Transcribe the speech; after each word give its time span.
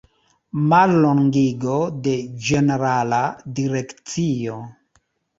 Mallongigo 0.69 1.75
de 2.07 2.13
Ĝenerala 2.45 3.19
Direkcio. 3.59 4.57